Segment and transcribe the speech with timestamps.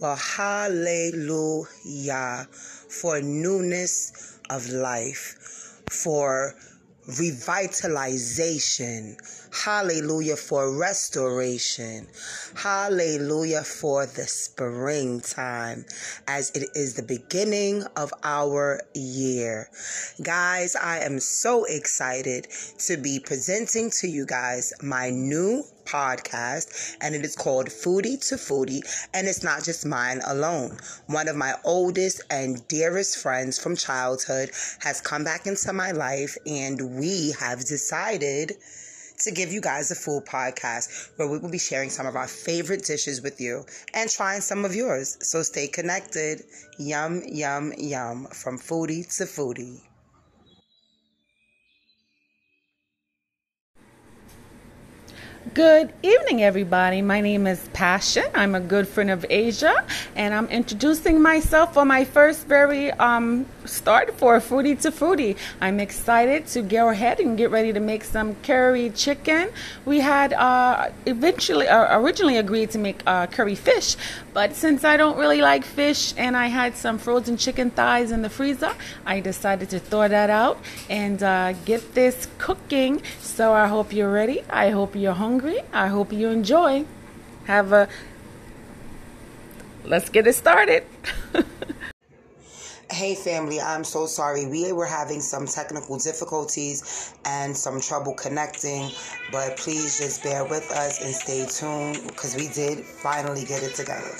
[0.00, 1.66] Well, hallelujah
[2.88, 6.54] for newness of life, for
[7.08, 9.16] revitalization.
[9.64, 12.06] Hallelujah for restoration.
[12.54, 15.84] Hallelujah for the springtime
[16.28, 19.68] as it is the beginning of our year.
[20.22, 22.46] Guys, I am so excited
[22.86, 28.34] to be presenting to you guys my new podcast, and it is called Foodie to
[28.34, 28.82] Foodie,
[29.14, 30.76] and it's not just mine alone.
[31.06, 36.36] One of my oldest and dearest friends from childhood has come back into my life,
[36.46, 38.52] and we have decided
[39.20, 42.28] to give you guys a full podcast where we will be sharing some of our
[42.28, 43.64] favorite dishes with you
[43.94, 45.18] and trying some of yours.
[45.20, 46.42] So stay connected.
[46.78, 48.26] Yum, yum, yum.
[48.26, 49.87] From foodie to foodie.
[55.54, 57.00] Good evening, everybody.
[57.00, 58.24] My name is Passion.
[58.34, 59.84] I'm a good friend of Asia,
[60.16, 65.36] and I'm introducing myself for my first very um, start for Foodie to Foodie.
[65.60, 69.50] I'm excited to go ahead and get ready to make some curry chicken.
[69.84, 73.96] We had uh, eventually, uh, originally agreed to make uh, curry fish,
[74.32, 78.22] but since I don't really like fish and I had some frozen chicken thighs in
[78.22, 78.74] the freezer,
[79.06, 83.02] I decided to throw that out and uh, get this cooking.
[83.20, 84.42] So I hope you're ready.
[84.50, 85.60] I hope you're hungry.
[85.72, 86.86] I hope you enjoy.
[87.44, 87.88] Have a
[89.84, 90.84] let's get it started.
[92.90, 94.46] Hey family, I'm so sorry.
[94.46, 98.90] We were having some technical difficulties and some trouble connecting,
[99.30, 103.74] but please just bear with us and stay tuned because we did finally get it
[103.74, 104.16] together.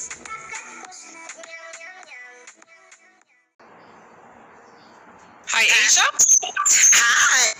[5.48, 6.05] Hi, Asia.
[6.92, 7.55] Hi.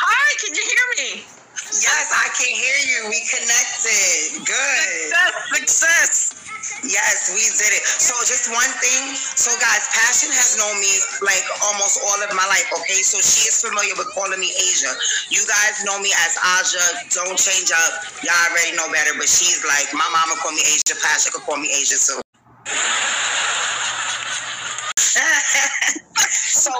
[0.00, 1.22] Hi, can you hear me?
[1.70, 3.08] Yes, I can hear you.
[3.08, 4.44] We connected.
[4.44, 5.14] Good.
[5.54, 6.39] Success, success.
[6.86, 7.84] Yes, we did it.
[8.00, 9.14] So just one thing.
[9.16, 12.68] So guys, Passion has known me like almost all of my life.
[12.82, 14.92] Okay, so she is familiar with calling me Asia.
[15.28, 16.86] You guys know me as Aja.
[17.12, 17.92] Don't change up.
[18.24, 19.12] Y'all already know better.
[19.18, 20.96] But she's like, my mama call me Asia.
[21.02, 22.20] Passion could call me Asia too.
[26.60, 26.70] so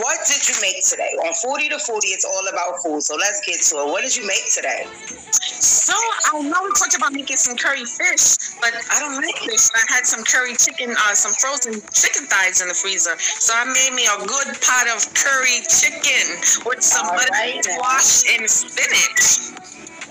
[0.00, 1.12] what did you make today?
[1.20, 3.02] On Foodie to Foodie, it's all about food.
[3.02, 3.86] So let's get to it.
[3.92, 4.88] What did you make today?
[5.32, 9.68] So I know we talked about making some curry fish, but I don't like fish.
[9.74, 13.16] I had some curry chicken, uh, some frozen chicken thighs in the freezer.
[13.18, 17.64] So I made me a good pot of curry chicken with some All butter right.
[17.64, 19.63] squash and spinach.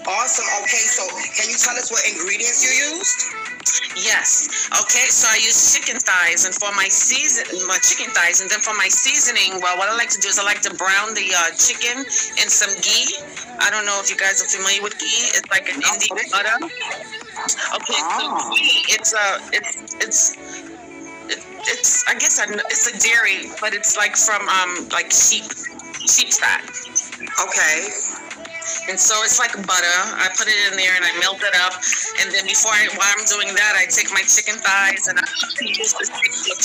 [0.07, 0.45] Awesome.
[0.63, 1.03] Okay, so
[1.35, 3.19] can you tell us what ingredients you used?
[3.95, 4.49] Yes.
[4.83, 5.07] Okay.
[5.07, 8.73] So I use chicken thighs, and for my season, my chicken thighs, and then for
[8.75, 11.51] my seasoning, well, what I like to do is I like to brown the uh,
[11.55, 13.15] chicken in some ghee.
[13.59, 15.31] I don't know if you guys are familiar with ghee.
[15.39, 16.57] It's like an Indian butter.
[16.67, 18.01] Okay.
[18.19, 18.51] So Ah.
[18.55, 20.21] ghee, it's a, it's, it's.
[21.29, 21.39] It,
[21.71, 25.45] it's I guess I, it's a dairy, but it's like from um like sheep
[26.03, 26.63] sheep's fat.
[27.39, 27.87] Okay.
[28.89, 29.99] And so it's like butter.
[30.19, 31.73] I put it in there and I melt it up.
[32.21, 35.25] And then before I, while I'm doing that, I take my chicken thighs and I
[35.61, 36.09] use this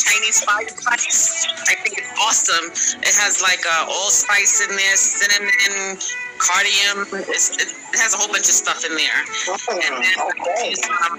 [0.03, 1.47] Chinese spice spice.
[1.69, 2.66] I think it's awesome.
[3.03, 5.98] It has like uh, allspice in there, cinnamon,
[6.38, 7.06] cardamom.
[7.28, 9.21] It's, it, has a whole bunch of stuff in there.
[9.82, 10.71] And then Okay.
[11.09, 11.19] um,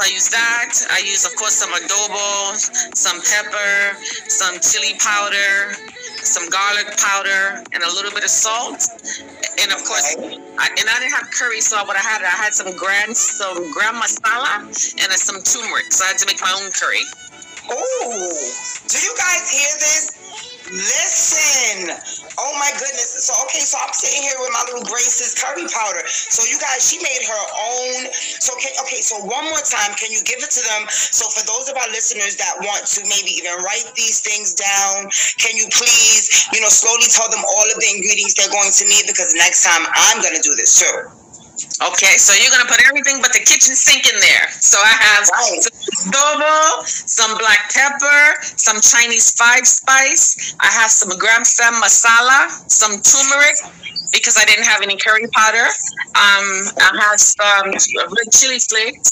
[0.00, 0.72] I use that.
[0.90, 2.56] I use, of course, some adobo,
[2.96, 3.96] some pepper,
[4.28, 5.76] some chili powder,
[6.24, 8.82] some garlic powder, and a little bit of salt.
[9.60, 10.16] And of course,
[10.58, 13.56] I, and I didn't have curry, so what I had, I had some grand, some
[13.74, 15.92] garam masala and some turmeric.
[15.92, 17.04] So I had to make my own curry.
[17.70, 18.32] Oh,
[18.88, 20.21] do you guys hear this?
[20.70, 21.90] Listen.
[22.38, 23.26] Oh my goodness.
[23.26, 26.06] So okay, so I'm sitting here with my little Grace's curry powder.
[26.06, 28.12] So you guys, she made her own.
[28.14, 29.02] So okay, okay.
[29.02, 30.86] So one more time, can you give it to them?
[30.90, 35.10] So for those of our listeners that want to maybe even write these things down,
[35.42, 38.84] can you please, you know, slowly tell them all of the ingredients they're going to
[38.86, 41.21] need because next time I'm gonna do this too.
[41.92, 44.46] Okay, so you're gonna put everything but the kitchen sink in there.
[44.60, 45.62] So I have Right.
[45.62, 50.54] some adobo, some black pepper, some Chinese five spice.
[50.60, 53.56] I have some gram sam masala, some turmeric
[54.12, 55.66] because I didn't have any curry powder.
[56.14, 56.46] Um,
[56.78, 59.10] I have some red chili flakes.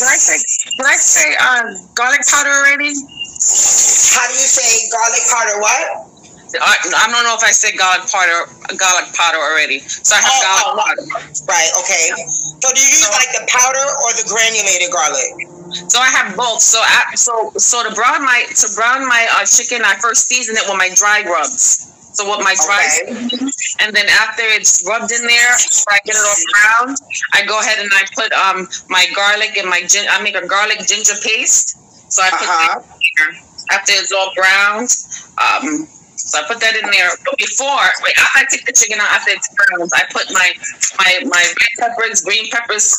[0.00, 0.38] Did I say?
[0.76, 1.62] Did I say uh,
[1.94, 2.94] garlic powder already?
[2.94, 5.60] How do you say garlic powder?
[5.60, 6.15] What?
[6.60, 8.46] I, I don't know if I said garlic powder,
[8.76, 9.80] garlic powder already.
[9.86, 11.04] So I have Oh, garlic oh, powder.
[11.48, 11.70] Right.
[11.82, 12.06] Okay.
[12.62, 15.32] So do you use like the powder or the granulated garlic?
[15.88, 16.60] So I have both.
[16.62, 20.56] So I, so so to brown my to brown my uh, chicken, I first season
[20.56, 21.92] it with my dry rubs.
[22.12, 23.12] So with my dry, Okay.
[23.80, 26.96] and then after it's rubbed in there, after I get it all brown,
[27.34, 30.06] I go ahead and I put um my garlic and my gin.
[30.10, 31.76] I make a garlic ginger paste.
[32.08, 32.80] So I put Uh-huh.
[32.80, 33.34] that in there.
[33.78, 34.90] after it's all browned.
[35.38, 35.88] Um,
[36.26, 37.10] so I put that in there.
[37.24, 40.48] But before, wait, after I take the chicken out, after it's browned, I put my
[40.98, 42.90] my my red peppers, green peppers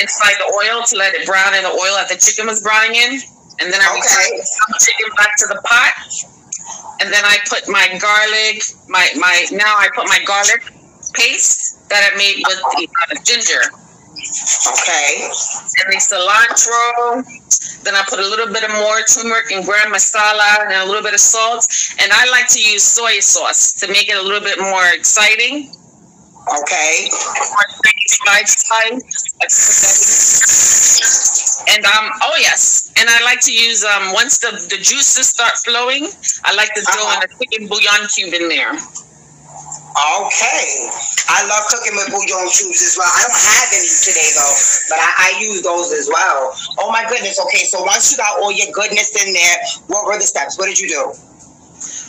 [0.00, 2.94] inside the oil to let it brown in the oil that the chicken was browning
[2.96, 3.12] in,
[3.60, 3.98] and then I Okay.
[3.98, 4.38] return
[4.68, 5.92] the chicken back to the pot.
[7.00, 10.62] And then I put my garlic, my my now I put my garlic
[11.14, 13.62] paste that I made with the uh, ginger
[14.68, 15.28] Okay.
[15.28, 17.24] and the cilantro.
[17.84, 21.02] Then I put a little bit of more turmeric and garam masala and a little
[21.02, 21.66] bit of salt.
[22.00, 25.70] And I like to use soy sauce to make it a little bit more exciting.
[26.48, 27.08] Okay.
[27.12, 27.68] More
[28.24, 29.00] fried side.
[31.66, 35.52] And um oh yes, and I like to use um once the the juices start
[35.64, 36.06] flowing,
[36.44, 38.76] I like to throw in a chicken bouillon cube in there.
[39.94, 40.90] Okay.
[41.30, 43.06] I love cooking with bouillon cubes as well.
[43.06, 44.56] I don't have any today though,
[44.90, 46.50] but I, I use those as well.
[46.82, 47.38] Oh my goodness.
[47.46, 49.56] Okay, so once you got all your goodness in there,
[49.86, 50.58] what were the steps?
[50.58, 51.14] What did you do?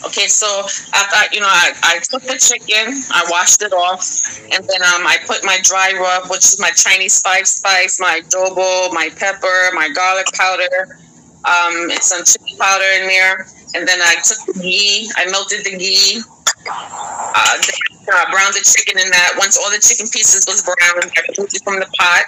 [0.04, 0.46] Okay, so
[0.94, 4.04] after you know, I, I took the chicken, I washed it off,
[4.52, 8.20] and then um, I put my dry rub, which is my Chinese five spice, my
[8.22, 10.98] adobo, my pepper, my garlic powder,
[11.44, 13.46] um, and some chili powder in there.
[13.74, 16.20] And then I took the ghee, I melted the ghee,
[16.68, 17.58] uh,
[18.08, 19.34] uh, browned the chicken in that.
[19.38, 22.24] Once all the chicken pieces was browned, I removed it from the pot.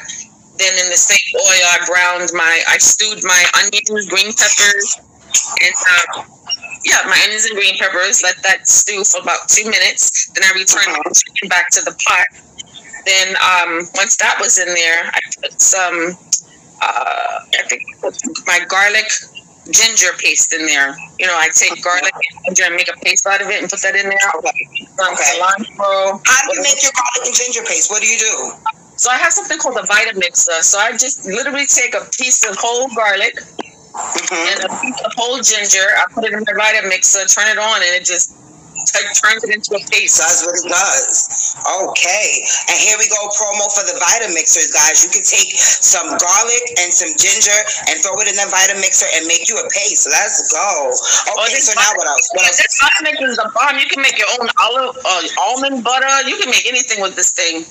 [0.59, 4.87] Then in the same oil, I browned my, I stewed my onions, green peppers,
[5.63, 6.25] and uh,
[6.85, 8.23] yeah, my onions and green peppers.
[8.23, 10.31] Let that stew for about two minutes.
[10.35, 12.27] Then I returned the chicken back to the pot.
[13.07, 16.19] Then um, once that was in there, I put some,
[16.83, 17.83] uh, I think
[18.47, 19.07] my garlic
[19.71, 20.97] ginger paste in there.
[21.19, 23.69] You know, I take garlic and ginger and make a paste out of it and
[23.71, 24.31] put that in there.
[24.99, 25.25] Some Okay.
[25.39, 26.21] cilantro.
[26.27, 27.91] How do you make your garlic and ginger paste?
[27.91, 28.53] What do you do?
[28.97, 30.63] So I have something called a Vitamixer.
[30.63, 33.35] So I just literally take a piece of whole garlic
[34.31, 35.85] hmm and a piece of whole ginger.
[35.97, 38.35] I put it in my Vitamixer, turn it on, and it just
[38.93, 40.19] turns it into a paste.
[40.19, 41.57] That's what it does.
[41.59, 42.29] Okay.
[42.69, 45.05] And here we go, promo for the Vitamixers, guys.
[45.05, 47.59] You can take some garlic and some ginger
[47.91, 50.09] and throw it in the Vitamixer and make you a paste.
[50.09, 50.93] Let's go.
[50.93, 52.29] Okay, this so now what else?
[52.33, 52.59] What else?
[52.59, 53.79] this Vitamixer is the bomb.
[53.79, 56.29] You can make your own olive, uh, almond butter.
[56.29, 57.65] You can make anything with this thing.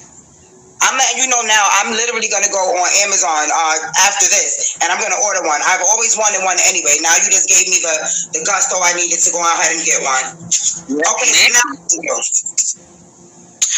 [0.82, 1.66] I'm letting you know now.
[1.82, 5.62] I'm literally gonna go on Amazon uh, after this, and I'm gonna order one.
[5.66, 6.98] I've always wanted one anyway.
[7.02, 7.96] Now you just gave me the
[8.38, 10.26] the gusto I needed to go ahead and get one.
[11.02, 11.68] Okay, so now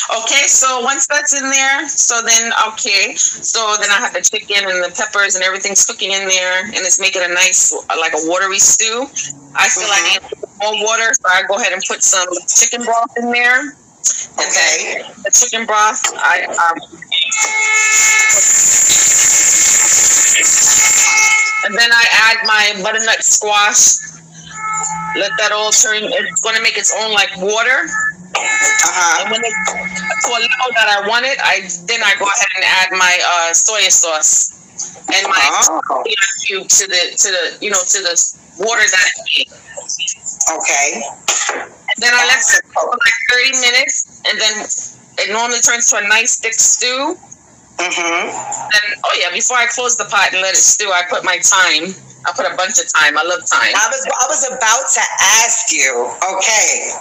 [0.10, 4.68] Okay, so once that's in there, so then okay, so then I have the chicken
[4.68, 8.24] and the peppers and everything's cooking in there, and it's making a nice like a
[8.26, 9.06] watery stew.
[9.54, 10.22] I feel I need
[10.64, 13.76] more water, so I go ahead and put some chicken broth in there.
[14.40, 15.04] Okay.
[15.24, 16.78] the chicken broth, I um,
[21.66, 23.98] and then I add my butternut squash.
[25.16, 26.04] Let that all turn.
[26.06, 27.84] It's going to make its own like water.
[27.84, 29.24] uh huh.
[29.24, 32.52] And when it to a level that I want it, I then I go ahead
[32.58, 34.56] and add my uh, soy sauce
[35.14, 35.42] and my
[35.92, 36.04] Oh.
[36.48, 38.16] cube to the to the you know to the
[38.60, 39.50] water that I made.
[40.56, 41.70] Okay.
[42.00, 44.56] Then I let it for like 30 minutes, and then
[45.20, 47.18] it normally turns to a nice thick stew.
[47.78, 48.24] Mhm.
[48.28, 51.40] And oh yeah, before I close the pot and let it stew, I put my
[51.40, 51.96] thyme.
[52.28, 53.18] I put a bunch of thyme.
[53.18, 53.74] I love thyme.
[53.76, 55.04] I was I was about to
[55.44, 56.12] ask you.
[56.36, 56.92] Okay.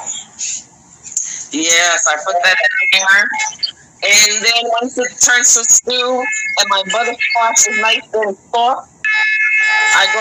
[1.51, 2.57] Yes, I put that
[2.93, 3.29] in there.
[4.01, 6.23] And then once it turns to stew
[6.59, 8.91] and my butterscotch is nice and soft,
[9.97, 10.21] I go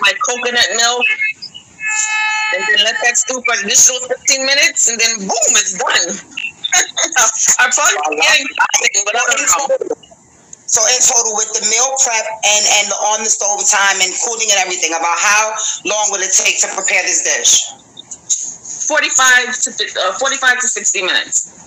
[0.00, 1.04] my coconut milk
[2.54, 6.10] and then let that stew for an additional 15 minutes and then boom, it's done.
[7.62, 7.98] I'm probably
[9.04, 10.04] but I.
[10.66, 14.10] So in total, with the meal prep and and the on the stove time and
[14.26, 17.62] cooling and everything, about how long will it take to prepare this dish?
[18.88, 19.70] 45 to
[20.08, 21.63] uh, 45 to 60 minutes.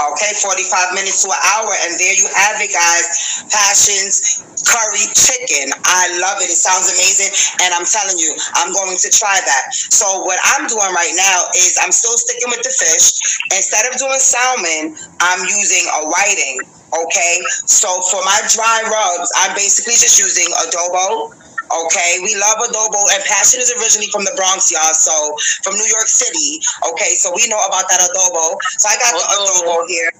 [0.00, 3.44] Okay, 45 minutes to an hour, and there you have it, guys.
[3.52, 5.72] Passions curry chicken.
[5.84, 6.48] I love it.
[6.48, 7.32] It sounds amazing,
[7.64, 9.64] and I'm telling you, I'm going to try that.
[9.92, 13.18] So what I'm doing right now is I'm still sticking with the fish.
[13.52, 16.64] Instead of doing salmon, I'm using a whiting.
[16.90, 17.38] Okay,
[17.70, 21.30] so for my dry rubs, I'm basically just using adobo.
[21.70, 24.94] Okay, we love adobo, and Passion is originally from the Bronx, y'all.
[24.94, 25.14] So
[25.62, 26.58] from New York City.
[26.90, 28.58] Okay, so we know about that adobo.
[28.78, 29.86] So I got the Adobo.
[29.86, 30.10] here.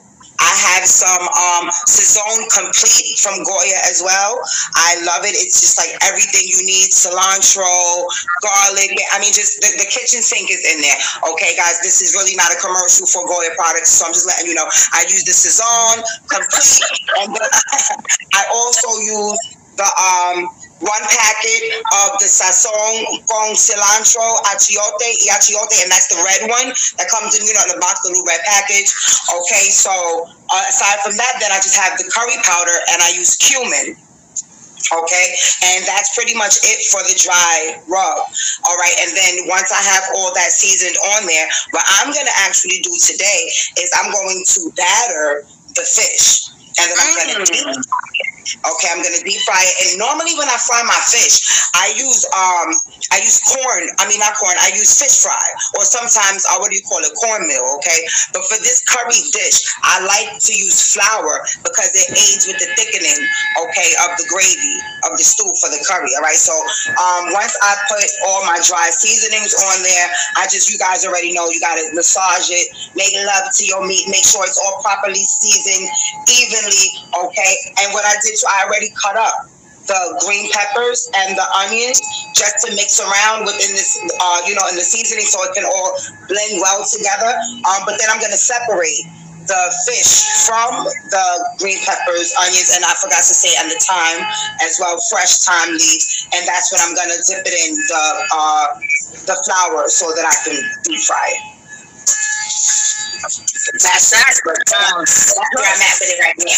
[0.40, 1.68] I have some um
[2.48, 4.40] Complete from Goya as well.
[4.74, 5.36] I love it.
[5.36, 7.68] It's just like everything you need: cilantro,
[8.42, 8.96] garlic.
[9.12, 10.96] I mean, just the, the kitchen sink is in there.
[11.34, 14.46] Okay, guys, this is really not a commercial for Goya products, so I'm just letting
[14.48, 14.66] you know.
[14.94, 16.82] I use the Sazon Complete,
[17.20, 17.36] and
[18.38, 19.38] I also use
[19.76, 20.48] the um
[20.80, 26.72] one packet of the sazon con cilantro achiote y achiote, and that's the red one
[26.96, 28.88] that comes in, you know, in the box, the little red package.
[29.28, 33.12] Okay, so uh, aside from that, then I just have the curry powder and I
[33.12, 33.96] use cumin.
[34.90, 35.26] Okay,
[35.76, 38.18] and that's pretty much it for the dry rub.
[38.64, 42.36] All right, and then once I have all that seasoned on there, what I'm gonna
[42.40, 45.44] actually do today is I'm going to batter
[45.76, 46.48] the fish,
[46.80, 47.68] and then I'm gonna deep
[48.40, 49.74] Okay, I'm gonna deep fry it.
[49.92, 51.44] And normally when I fry my fish,
[51.76, 52.68] I use um
[53.12, 53.84] I use corn.
[54.00, 54.56] I mean not corn.
[54.60, 57.64] I use fish fry, or sometimes uh, what do you call it, cornmeal?
[57.80, 58.00] Okay,
[58.32, 62.68] but for this curry dish, I like to use flour because it aids with the
[62.76, 63.20] thickening.
[63.68, 64.76] Okay, of the gravy
[65.08, 66.10] of the stew for the curry.
[66.16, 66.38] All right.
[66.38, 66.54] So
[66.96, 70.08] um once I put all my dry seasonings on there,
[70.40, 72.66] I just you guys already know you gotta massage it,
[72.96, 75.88] make love to your meat, make sure it's all properly seasoned
[76.28, 76.86] evenly.
[77.26, 77.52] Okay,
[77.84, 79.50] and what I did I already cut up
[79.86, 81.98] the green peppers and the onions
[82.36, 85.64] just to mix around within this, uh, you know, in the seasoning so it can
[85.66, 85.90] all
[86.28, 87.32] blend well together.
[87.66, 89.02] Um, but then I'm going to separate
[89.50, 91.26] the fish from the
[91.58, 94.22] green peppers, onions, and I forgot to say, and the thyme
[94.62, 96.28] as well, fresh thyme leaves.
[96.34, 98.66] And that's when I'm going to dip it in the, uh,
[99.26, 101.59] the flour so that I can deep fry it.
[103.20, 106.56] That's that's where I'm at with it right now.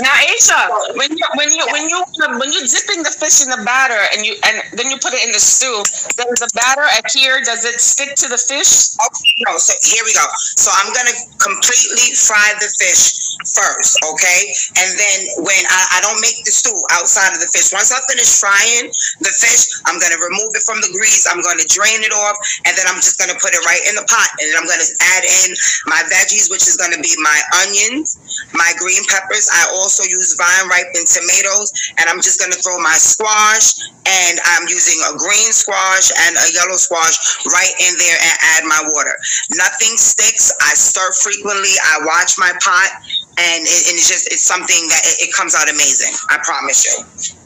[0.00, 0.60] now, Asia,
[0.96, 2.00] when you when you when you
[2.40, 5.22] when you're dipping the fish in the batter and you and then you put it
[5.24, 5.84] in the stew,
[6.16, 7.40] does the batter adhere?
[7.44, 8.96] Does it stick to the fish?
[8.96, 9.58] Okay, no.
[9.60, 10.24] So here we go.
[10.56, 13.19] So I'm gonna completely fry the fish
[13.54, 14.40] first, okay?
[14.78, 18.00] And then when I, I don't make the stew outside of the fish, once I
[18.10, 18.90] finish frying
[19.22, 21.26] the fish, I'm gonna remove it from the grease.
[21.30, 24.06] I'm gonna drain it off, and then I'm just gonna put it right in the
[24.06, 25.48] pot, and I'm gonna add in
[25.86, 28.18] my veggies, which is gonna be my onions,
[28.52, 29.48] my green peppers.
[29.52, 34.66] I also use vine ripened tomatoes, and I'm just gonna throw my squash, and I'm
[34.68, 39.14] using a green squash and a yellow squash right in there, and add my water.
[39.56, 40.52] Nothing sticks.
[40.60, 41.72] I stir frequently.
[41.94, 42.90] I watch my pot
[43.38, 46.12] and, it, and it's just it's something that it, it comes out amazing.
[46.30, 46.94] I promise you.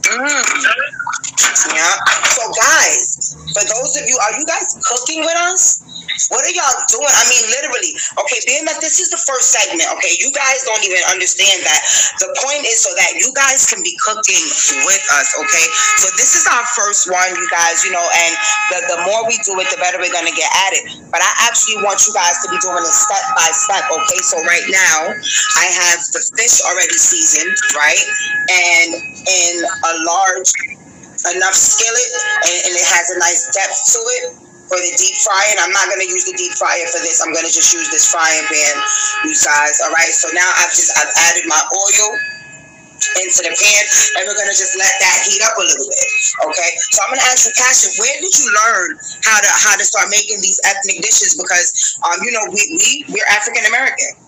[0.04, 0.44] Mm.
[1.72, 1.94] Yeah.
[2.36, 5.80] So guys, for those of you, are you guys cooking with us?
[6.30, 7.10] What are y'all doing?
[7.10, 7.92] I mean, literally.
[8.22, 11.80] Okay, being that this is the first segment, okay, you guys don't even understand that.
[12.22, 14.44] The point is so that you guys can be cooking
[14.86, 15.66] with us, okay?
[15.98, 18.32] So this is our first one, you guys, you know, and
[18.70, 20.84] the, the more we do it, the better we're gonna get at it.
[21.10, 24.20] But I actually want you guys to be doing it step by step, okay?
[24.22, 25.18] So right now,
[25.58, 28.04] I have the fish already seasoned, right?
[28.48, 30.50] And in a large
[31.32, 32.10] enough skillet
[32.46, 34.24] and, and it has a nice depth to it
[34.68, 35.56] for the deep frying.
[35.60, 37.20] I'm not gonna use the deep fryer for this.
[37.20, 38.74] I'm gonna just use this frying pan,
[39.28, 39.76] you guys.
[39.84, 40.12] All right.
[40.12, 42.08] So now I've just I've added my oil
[43.20, 43.82] into the pan,
[44.16, 46.08] and we're gonna just let that heat up a little bit.
[46.48, 46.70] Okay.
[46.96, 50.08] So I'm gonna ask you, Passion, where did you learn how to how to start
[50.08, 51.36] making these ethnic dishes?
[51.36, 51.68] Because
[52.08, 54.23] um, you know, we we we're African American.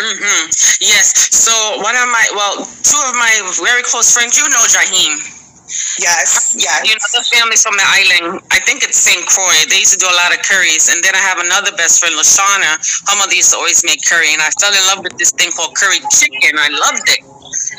[0.00, 0.48] Mm-hmm.
[0.80, 1.12] Yes.
[1.28, 1.52] So
[1.84, 5.20] one of my well, two of my very close friends, you know, Jaheem.
[6.02, 6.82] Yes, yes.
[6.82, 8.42] You know, the family's from the island.
[8.50, 9.22] I think it's St.
[9.26, 9.54] Croix.
[9.70, 10.90] They used to do a lot of curries.
[10.90, 12.80] And then I have another best friend, Lashana.
[13.06, 14.32] Her mother used to always make curry.
[14.34, 16.58] And I fell in love with this thing called curry chicken.
[16.58, 17.22] I loved it.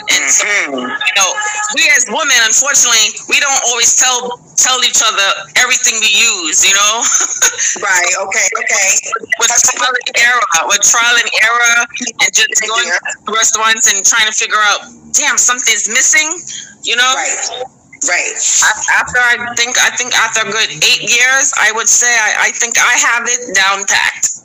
[0.09, 0.81] And so, mm-hmm.
[0.81, 1.29] you know,
[1.77, 6.73] we as women, unfortunately, we don't always tell tell each other everything we use, you
[6.73, 6.93] know?
[7.85, 8.87] right, okay, okay.
[9.41, 11.75] With trial and error, with trial and error,
[12.21, 12.97] and just going to
[13.33, 16.29] restaurants and trying to figure out, damn, something's missing,
[16.83, 17.13] you know?
[17.15, 17.65] Right.
[18.09, 18.33] Right.
[18.97, 22.51] After I think I think after a good eight years, I would say I, I
[22.51, 24.41] think I have it down packed.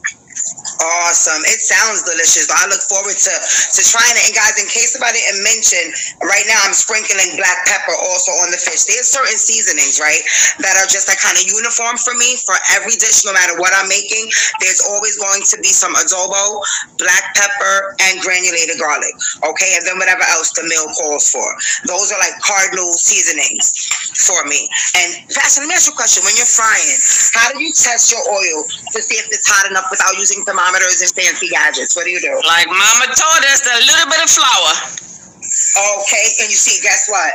[0.76, 1.42] Awesome.
[1.48, 2.46] It sounds delicious.
[2.52, 4.30] I look forward to, to trying it.
[4.30, 5.82] And guys, in case I didn't mention,
[6.22, 8.84] right now I'm sprinkling black pepper also on the fish.
[8.84, 10.20] There's certain seasonings, right,
[10.62, 13.72] that are just like kind of uniform for me for every dish, no matter what
[13.74, 14.28] I'm making.
[14.62, 16.60] There's always going to be some adobo,
[17.00, 19.14] black pepper, and granulated garlic.
[19.46, 21.46] Okay, and then whatever else the meal calls for.
[21.88, 23.72] Those are like cardinal seasonings
[24.26, 24.68] for me.
[25.02, 26.22] And Pastor, let me ask you a question.
[26.26, 26.98] When you're frying,
[27.32, 31.00] how do you test your oil to see if it's hot enough without using thermometers
[31.00, 31.94] and fancy gadgets?
[31.96, 32.34] What do you do?
[32.46, 34.72] Like Mama told us, a little bit of flour.
[35.76, 37.32] Okay, and you see, guess what?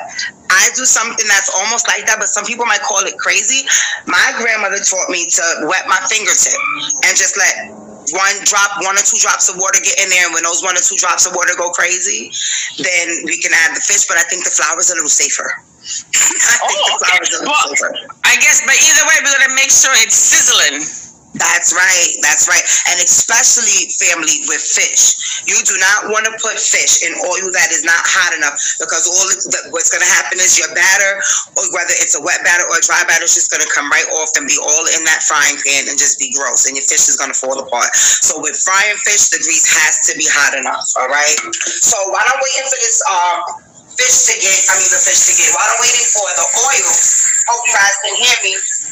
[0.50, 3.64] I do something that's almost like that, but some people might call it crazy.
[4.10, 6.58] My grandmother taught me to wet my fingertip
[7.06, 7.70] and just let
[8.18, 10.74] one drop, one or two drops of water get in there, and when those one
[10.76, 12.34] or two drops of water go crazy,
[12.82, 14.10] then we can add the fish.
[14.10, 15.48] But I think the flour is a little safer.
[15.82, 17.30] I think Oh, the flour okay.
[17.30, 17.92] is a little Well, safer.
[18.26, 20.82] I guess, but either way, we're gonna make sure it's sizzling.
[21.32, 22.12] That's right.
[22.20, 22.64] That's right.
[22.92, 25.16] And especially family with fish.
[25.48, 29.08] You do not want to put fish in oil that is not hot enough because
[29.08, 31.24] all the, what's going to happen is your batter,
[31.56, 33.88] or whether it's a wet batter or a dry batter, is just going to come
[33.88, 36.68] right off and be all in that frying pan and just be gross.
[36.68, 37.96] And your fish is going to fall apart.
[37.96, 40.92] So with frying fish, the grease has to be hot enough.
[41.00, 41.38] All right.
[41.80, 43.40] So while I'm waiting for this um,
[43.96, 46.92] fish to get, I mean the fish to get, while I'm waiting for the oil,
[47.48, 48.52] hope you guys can hear me,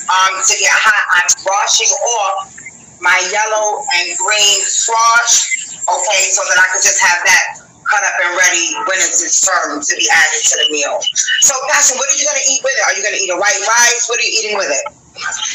[0.10, 2.54] um, to get hot, I'm washing off
[3.00, 5.48] my yellow and green squash,
[5.86, 7.46] okay, so that I can just have that
[7.90, 11.02] cut up and ready when it's served to be added to the meal.
[11.42, 12.84] So, Passion, what are you gonna eat with it?
[12.86, 14.06] Are you gonna eat a white rice?
[14.10, 14.99] What are you eating with it?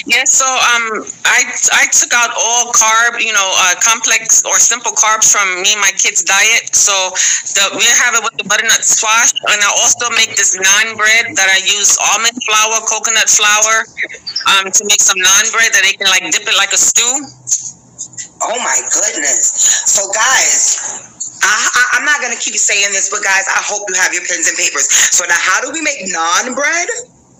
[0.06, 4.92] Yeah, so um, I I took out all carb, you know, uh, complex or simple
[4.92, 6.74] carbs from me and my kids' diet.
[6.76, 6.92] So
[7.56, 11.32] the we have it with the butternut squash, and I also make this naan bread
[11.36, 13.88] that I use almond flour, coconut flour,
[14.52, 17.12] um, to make some naan bread that they can like dip it like a stew.
[18.44, 19.54] Oh my goodness.
[19.88, 20.76] So, guys,
[21.40, 24.48] I, I'm not gonna keep saying this, but guys, I hope you have your pens
[24.48, 24.90] and papers.
[24.90, 26.88] So now, how do we make naan bread?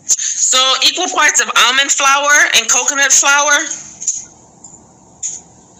[0.07, 3.57] So equal parts of almond flour and coconut flour.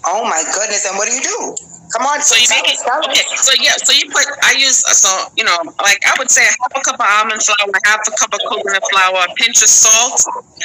[0.07, 0.85] Oh my goodness!
[0.87, 1.57] And what do you do?
[1.93, 3.23] Come on, So you make it okay.
[3.39, 6.51] So yeah, so you put I use so you know like I would say a
[6.51, 9.69] half a cup of almond flour, half a cup of coconut flour, a pinch of
[9.69, 10.19] salt,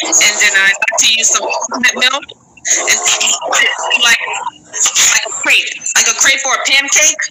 [0.03, 2.99] and then I like to use some coconut milk and
[3.51, 3.69] like
[4.01, 4.21] like
[5.27, 7.21] a crepe, like a crepe for a pancake.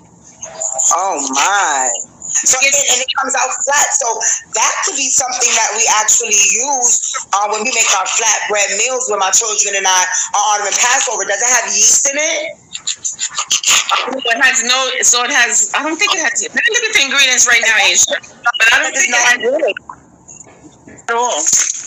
[0.95, 2.08] Oh my.
[2.45, 3.89] So and, and it comes out flat.
[3.97, 4.09] So
[4.55, 6.91] that could be something that we actually use
[7.35, 10.03] uh, when we make our flatbread meals with my children and I
[10.35, 11.25] are on the Passover.
[11.25, 12.59] Does it have yeast in it?
[14.15, 15.73] It has no, so it has.
[15.75, 16.43] I don't think it has.
[16.43, 18.17] Let me look at the ingredients right now, Aisha.
[18.45, 19.39] But I don't think it has
[21.09, 21.78] at all.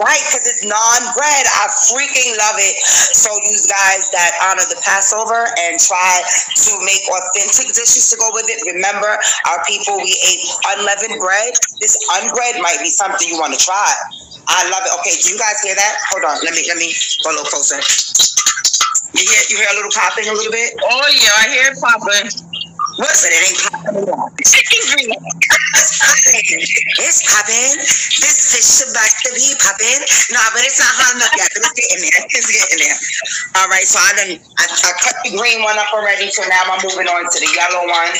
[0.00, 1.44] Right, because it's non-bread.
[1.60, 2.72] I freaking love it.
[3.12, 8.32] So you guys that honor the Passover and try to make authentic dishes to go
[8.32, 8.64] with it.
[8.64, 9.12] Remember,
[9.52, 10.40] our people, we ate
[10.72, 11.52] unleavened bread.
[11.84, 13.92] This unbread might be something you want to try.
[14.48, 14.92] I love it.
[15.04, 15.94] Okay, do you guys hear that?
[16.16, 16.36] Hold on.
[16.48, 17.76] Let me let me go a little closer.
[19.12, 20.80] You hear you hear a little popping a little bit?
[20.80, 22.49] Oh yeah, I hear popping.
[23.00, 23.32] What's it?
[23.32, 25.08] Ain't popping.
[27.00, 27.72] It's popping.
[28.20, 30.00] This fish is about to be popping.
[30.36, 31.48] No, but it's not hot enough yet.
[31.56, 32.20] But it's getting there.
[32.28, 32.98] It's getting there.
[33.56, 33.88] All right.
[33.88, 34.32] So I done.
[34.36, 36.28] I, I cut the green one up already.
[36.28, 38.12] So now I'm moving on to the yellow one.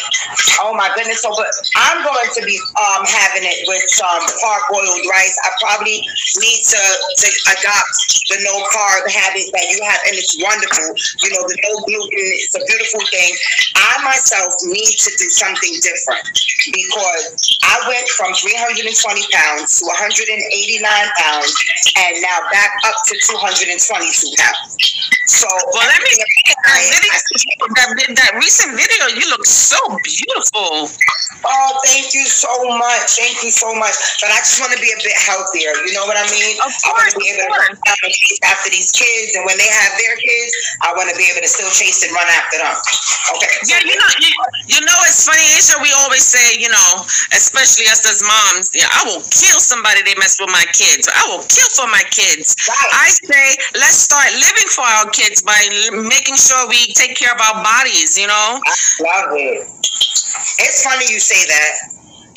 [0.64, 1.20] Oh my goodness.
[1.20, 5.36] So, but I'm going to be um having it with some parboiled rice.
[5.44, 6.00] I probably
[6.40, 6.82] need to
[7.20, 7.96] to adopt
[8.32, 10.88] the no carb habit that you have, and it's wonderful.
[11.20, 12.24] You know, the no gluten.
[12.40, 13.32] It's a beautiful thing.
[13.76, 16.24] I myself need to do something different
[16.72, 17.24] because
[17.66, 18.86] I went from 320
[19.32, 20.82] pounds to 189
[21.18, 21.52] pounds
[21.98, 23.76] and now back up to 222
[24.38, 24.76] pounds.
[25.28, 26.30] So, Well, let me that
[26.66, 27.10] I- video.
[28.16, 30.90] That, recent video, you look so beautiful.
[31.46, 33.16] Oh, thank you so much.
[33.16, 33.94] Thank you so much.
[34.20, 35.72] But I just want to be a bit healthier.
[35.86, 36.58] You know what I mean?
[36.60, 39.56] Of I want to be able to run down chase after these kids, and when
[39.56, 40.52] they have their kids,
[40.82, 42.76] I want to be able to still chase and run after them.
[43.36, 43.52] Okay.
[43.64, 44.30] so Yeah, you know, you,
[44.66, 45.80] you know, it's funny, Aisha.
[45.82, 46.90] We always say, you know,
[47.32, 51.08] especially us as moms, I will kill somebody they mess with my kids.
[51.08, 52.54] I will kill for my kids.
[52.68, 52.92] Right.
[52.92, 55.58] I say, let's start living for our kids by
[55.92, 58.18] making sure we take care of our bodies.
[58.18, 58.60] You know.
[58.60, 59.68] I love it.
[60.60, 61.89] It's funny you say that.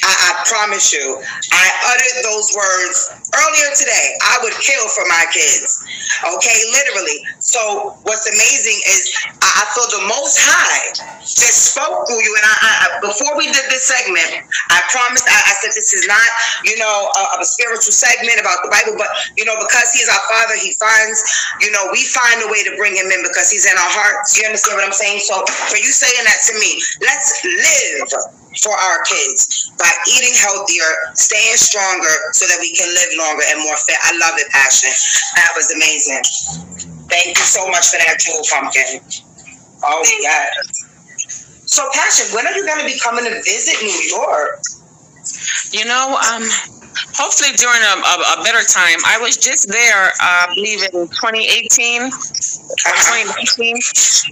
[0.04, 2.98] I, I promise you, I uttered those words
[3.32, 4.20] earlier today.
[4.28, 5.80] I would kill for my kids.
[6.24, 7.24] Okay, literally.
[7.40, 9.00] So what's amazing is
[9.40, 10.92] I, I feel the Most High
[11.24, 12.34] just spoke through you.
[12.36, 15.24] And I, I before we did this segment, I promised.
[15.24, 16.28] I, I said this is not,
[16.68, 19.08] you know, a, a spiritual segment about the Bible, but
[19.40, 21.24] you know, because He's our Father, He finds,
[21.64, 24.36] you know, we find a way to bring Him in because He's in our hearts.
[24.36, 25.24] You understand what I'm saying?
[25.24, 25.40] So
[25.72, 26.72] for you saying that to me,
[27.08, 28.12] let's live
[28.62, 33.64] for our kids by eating healthier, staying stronger, so that we can live longer and
[33.64, 33.98] more fit.
[34.04, 34.92] I love it, Passion.
[35.36, 36.24] That was amazing.
[37.10, 39.02] Thank you so much for that, Jewel Pumpkin.
[39.84, 40.86] Oh, yes.
[41.66, 44.62] So, Passion, when are you going to be coming to visit New York?
[45.72, 46.44] You know, um,
[47.16, 49.00] hopefully during a, a, a better time.
[49.06, 53.78] I was just there, uh, I believe in 2018 or 2019.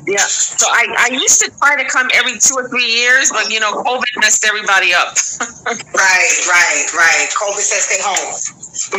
[0.08, 0.18] Yeah.
[0.26, 3.60] So I, I used to try to come every two or three years, but you
[3.60, 5.18] know, COVID messed everybody up.
[5.62, 7.28] Right, right, right.
[7.38, 8.34] COVID says stay home.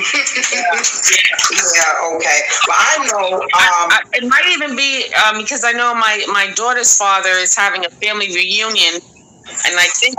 [1.74, 2.40] yeah, okay.
[2.66, 6.24] But I know um, I, I, it might even be um, because I know my
[6.28, 9.00] my daughter's father is having a family reunion,
[9.46, 10.16] and I think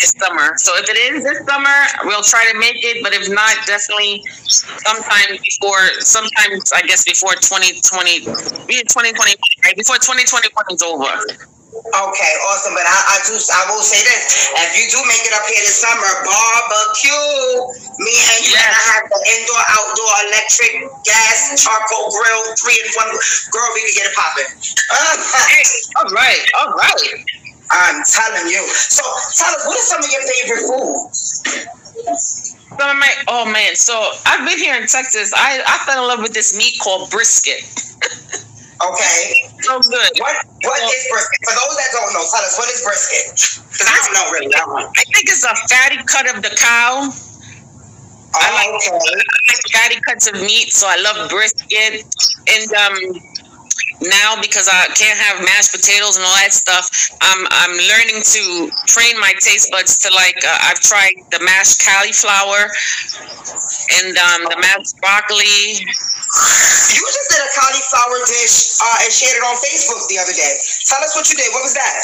[0.00, 0.56] this summer.
[0.58, 3.02] So if it is this summer, we'll try to make it.
[3.02, 6.00] But if not, definitely sometime before.
[6.00, 11.12] Sometimes I guess before 2020, 2020, right before 2021 is over.
[11.74, 12.72] Okay, awesome.
[12.72, 14.48] But I, I do I will say this.
[14.54, 17.26] If you do make it up here this summer, barbecue.
[17.98, 18.64] Me and you yes.
[18.64, 23.10] and I have the indoor outdoor electric gas charcoal grill, three in one
[23.50, 24.50] girl, we can get it popping.
[25.98, 27.53] all right, all right.
[27.74, 28.62] I'm telling you.
[28.68, 29.02] So
[29.36, 31.44] tell us, what are some of your favorite foods?
[32.78, 33.94] Some of my oh man, so
[34.26, 35.32] I've been here in Texas.
[35.36, 37.62] I, I fell in love with this meat called brisket.
[38.82, 39.48] Okay.
[39.62, 40.10] So good.
[40.18, 41.40] What What well, is brisket?
[41.46, 43.64] For those that don't know, tell us what is brisket.
[43.70, 44.84] Because I don't know really that one.
[44.84, 47.08] I think it's a fatty cut of the cow.
[48.34, 48.98] Oh, I like, okay.
[48.98, 52.04] I like fatty cuts of meat, so I love brisket.
[52.50, 53.22] And um,
[54.02, 58.70] now because I can't have mashed potatoes and all that stuff, I'm I'm learning to
[58.86, 60.36] train my taste buds to like.
[60.44, 62.70] Uh, I've tried the mashed cauliflower
[64.00, 65.84] and um, the mashed broccoli
[66.34, 70.58] you just did a cauliflower dish uh, and shared it on Facebook the other day.
[70.82, 71.46] Tell us what you did.
[71.54, 72.02] What was that?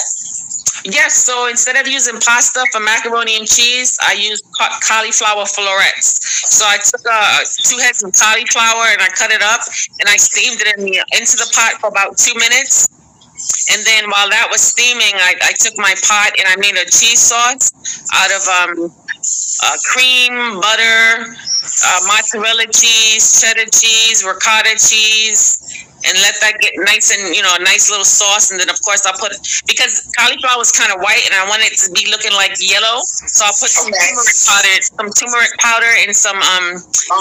[0.85, 4.45] Yes, so instead of using pasta for macaroni and cheese, I used
[4.81, 6.16] cauliflower florets.
[6.49, 9.61] So I took uh, two heads of cauliflower and I cut it up
[10.01, 12.88] and I steamed it in the, into the pot for about two minutes.
[13.73, 16.88] And then while that was steaming, I, I took my pot and I made a
[16.88, 17.73] cheese sauce
[18.14, 18.90] out of um,
[19.64, 21.37] uh, cream, butter,
[21.85, 27.52] uh, mozzarella cheese, cheddar cheese, ricotta cheese, and let that get nice and you know
[27.58, 28.50] a nice little sauce.
[28.50, 29.36] And then of course i'll put
[29.66, 33.02] because cauliflower was kind of white, and I wanted it to be looking like yellow,
[33.04, 34.12] so i'll put some okay.
[34.12, 36.66] turmeric powder, some turmeric powder, and some um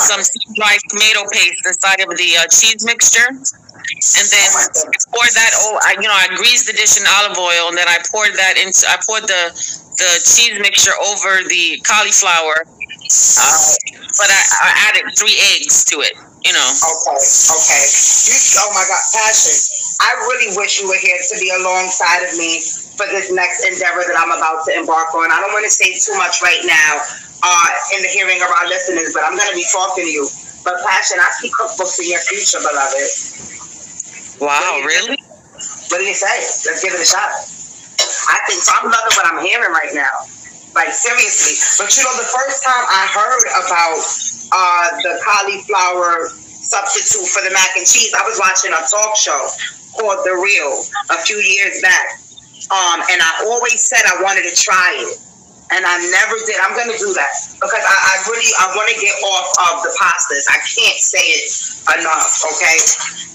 [0.08, 0.22] some
[0.56, 3.30] dried tomato paste inside of the uh, cheese mixture.
[3.30, 4.70] And then I
[5.12, 5.52] poured that.
[5.66, 8.38] Oh, I, you know, I greased the dish in olive oil, and then I poured
[8.38, 8.86] that into.
[8.86, 9.50] I poured the
[9.98, 12.64] the cheese mixture over the cauliflower
[13.10, 13.74] uh,
[14.18, 16.14] but I, I, added three eggs to it.
[16.46, 16.70] You know.
[16.72, 17.20] Okay.
[17.20, 17.84] Okay.
[18.32, 19.56] You, oh my God, passion!
[20.00, 22.64] I really wish you were here to be alongside of me
[22.96, 25.32] for this next endeavor that I'm about to embark on.
[25.32, 27.04] I don't want to say too much right now
[27.44, 30.24] uh, in the hearing of our listeners, but I'm going to be talking to you.
[30.64, 33.08] But passion, I see cookbooks in your future, beloved.
[34.40, 35.20] Wow, really?
[35.92, 36.32] What do you say?
[36.72, 37.32] Let's give it a shot.
[38.32, 38.72] I think so.
[38.80, 40.28] I'm loving what I'm hearing right now.
[40.76, 41.58] Like seriously.
[41.82, 44.00] But you know, the first time I heard about
[44.54, 49.42] uh, the cauliflower substitute for the mac and cheese, I was watching a talk show
[49.98, 50.78] called The Real
[51.10, 52.22] a few years back.
[52.70, 55.18] Um, and I always said I wanted to try it.
[55.70, 56.58] And I never did.
[56.66, 59.94] I'm gonna do that because I, I really I want to get off of the
[60.02, 60.50] pastas.
[60.50, 61.50] I can't say it
[62.02, 62.26] enough.
[62.42, 62.78] Okay,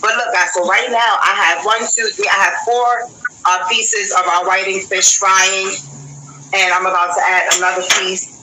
[0.03, 0.51] but look, guys.
[0.51, 2.27] So right now I have one, two, three.
[2.27, 2.91] I have four
[3.47, 5.79] uh, pieces of our whiting fish frying
[6.55, 8.41] and I'm about to add another piece.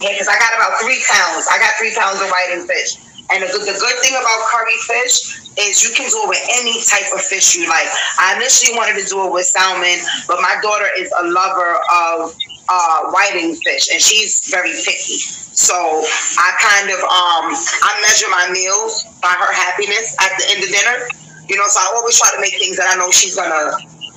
[0.00, 1.46] Yeah, because I got about three pounds.
[1.52, 2.98] I got three pounds of whiting fish.
[3.32, 6.76] And the, the good thing about curry fish is you can do it with any
[6.84, 7.88] type of fish you like.
[8.20, 9.96] I initially wanted to do it with salmon,
[10.28, 12.36] but my daughter is a lover of
[12.68, 15.20] uh, whiting fish, and she's very picky.
[15.54, 20.64] So I kind of um I measure my meals by her happiness at the end
[20.64, 21.06] of dinner.
[21.48, 23.72] You know, so I always try to make things that I know she's gonna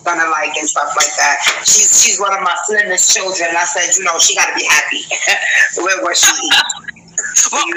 [0.07, 1.37] gonna like and stuff like that.
[1.67, 3.51] She's she's one of my slimmest children.
[3.51, 5.03] I said, you know, she got to be happy
[5.83, 6.86] with what she eats.
[7.51, 7.69] Well.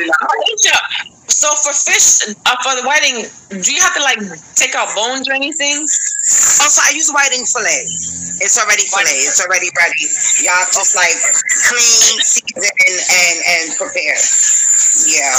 [1.30, 3.24] So for fish, uh, for the whiting,
[3.62, 4.20] do you have to like
[4.56, 5.86] take out bones or anything?
[6.60, 7.86] Also, I use whiting fillet.
[8.42, 9.24] It's already fillet.
[9.24, 10.04] It's already ready.
[10.44, 11.16] Y'all just like
[11.70, 14.20] clean, season, and and prepare.
[15.06, 15.32] Yeah.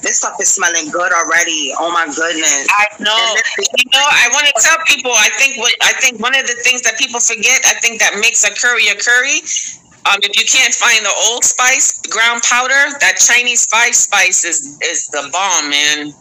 [0.00, 1.72] This stuff is smelling good already.
[1.76, 2.66] Oh my goodness.
[2.72, 3.20] I know.
[3.76, 5.12] you know, I want to tell people.
[5.12, 7.60] I think what I think one of the things that people forget.
[7.66, 9.44] I think that makes a curry a curry.
[10.08, 15.06] Um, if you can't find the allspice ground powder, that Chinese five spice is is
[15.12, 16.16] the bomb, man.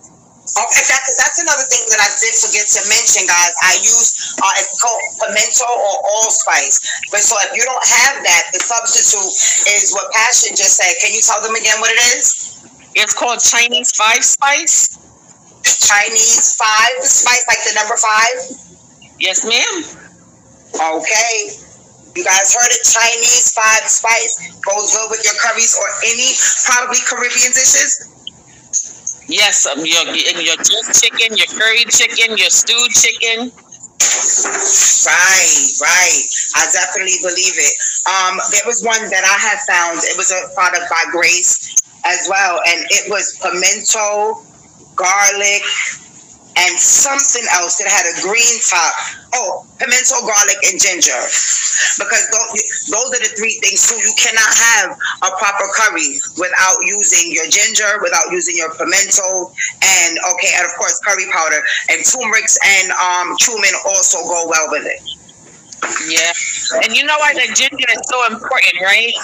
[0.50, 3.54] Okay, that, that's another thing that I did forget to mention, guys.
[3.62, 6.82] I use uh, it's called pimento or allspice.
[7.14, 9.32] But so if you don't have that, the substitute
[9.72, 10.92] is what Passion just said.
[11.00, 12.66] Can you tell them again what it is?
[12.96, 14.98] It's called Chinese five spice.
[15.64, 18.38] Chinese five spice, like the number five?
[19.20, 19.76] Yes, ma'am.
[20.76, 21.69] Okay.
[22.20, 22.84] You guys heard it.
[22.84, 26.36] Chinese five spice goes well with your curries or any
[26.68, 28.12] probably Caribbean dishes.
[29.32, 30.04] Yes, um, your
[30.36, 33.56] your jerk chicken, your curry chicken, your stewed chicken.
[35.08, 36.20] Right, right.
[36.60, 37.74] I definitely believe it.
[38.04, 40.04] Um, there was one that I had found.
[40.04, 41.72] It was a product by Grace
[42.04, 44.44] as well, and it was pimento,
[45.00, 45.64] garlic,
[46.68, 47.80] and something else.
[47.80, 48.94] that had a green top.
[49.36, 51.16] Oh, pimento, garlic, and ginger.
[51.96, 53.96] Because those, are the three things too.
[53.96, 54.90] You cannot have
[55.24, 60.74] a proper curry without using your ginger, without using your pimento, and okay, and of
[60.76, 65.02] course curry powder and turmeric and um, cumin also go well with it.
[66.12, 69.16] Yeah, and you know why the ginger is so important, right?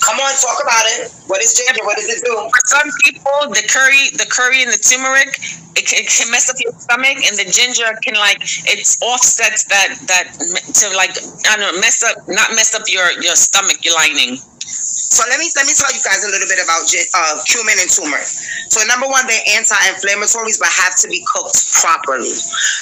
[0.00, 1.12] Come on, talk about it.
[1.26, 1.84] What is ginger?
[1.84, 2.32] What does it do?
[2.32, 5.38] For some people, the curry, the curry and the turmeric,
[5.76, 9.64] it can, it can mess up your stomach, and the ginger can like it offsets
[9.64, 10.32] that that
[10.80, 11.16] to like
[11.48, 14.38] I don't know mess up not mess up your your stomach, your lining.
[15.10, 17.90] So let me let me tell you guys a little bit about uh, cumin and
[17.90, 18.30] turmeric.
[18.70, 22.30] So number one, they're anti-inflammatories, but have to be cooked properly.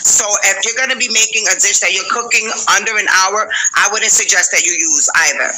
[0.04, 3.48] So if you're going to be making a dish that you're cooking under an hour,
[3.80, 5.48] I wouldn't suggest that you use either.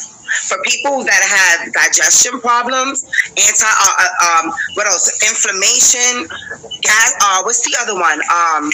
[0.47, 3.03] For people that have digestion problems,
[3.35, 5.11] anti, uh, uh, um, what else?
[5.27, 6.31] Inflammation,
[6.87, 7.19] gas.
[7.19, 8.23] Uh, what's the other one?
[8.31, 8.71] Um,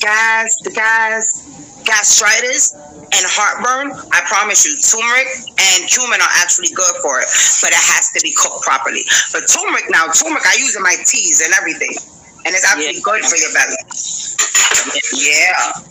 [0.00, 0.56] gas.
[0.64, 1.55] The gas
[1.86, 7.30] gastritis and heartburn, I promise you, turmeric and cumin are actually good for it,
[7.62, 9.06] but it has to be cooked properly.
[9.32, 11.94] But turmeric now, turmeric I use in my teas and everything,
[12.44, 13.06] and it's actually yeah.
[13.06, 13.78] good for your belly.
[15.14, 15.86] Yeah.